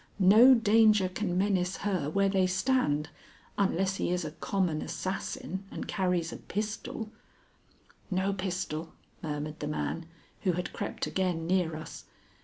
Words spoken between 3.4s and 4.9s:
unless he is a common